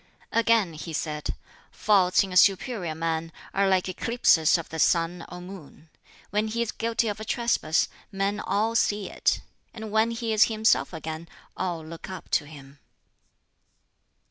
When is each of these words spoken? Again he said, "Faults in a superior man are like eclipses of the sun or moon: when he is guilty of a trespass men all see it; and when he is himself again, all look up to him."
Again 0.31 0.73
he 0.73 0.93
said, 0.93 1.35
"Faults 1.69 2.23
in 2.23 2.33
a 2.33 2.35
superior 2.35 2.95
man 2.95 3.31
are 3.53 3.69
like 3.69 3.87
eclipses 3.87 4.57
of 4.57 4.67
the 4.69 4.79
sun 4.79 5.23
or 5.29 5.39
moon: 5.41 5.89
when 6.31 6.47
he 6.47 6.63
is 6.63 6.71
guilty 6.71 7.07
of 7.07 7.19
a 7.19 7.23
trespass 7.23 7.87
men 8.11 8.39
all 8.39 8.73
see 8.73 9.11
it; 9.11 9.41
and 9.75 9.91
when 9.91 10.09
he 10.09 10.33
is 10.33 10.45
himself 10.45 10.91
again, 10.91 11.29
all 11.55 11.85
look 11.85 12.09
up 12.09 12.31
to 12.31 12.45
him." 12.47 12.79